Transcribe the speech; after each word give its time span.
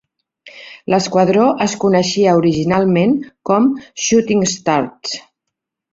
L"esquadró 0.91 1.43
es 1.65 1.75
coneixia 1.83 2.33
originalment 2.39 3.13
com 3.51 3.69
"Shooting 4.07 4.45
Stars". 4.57 5.19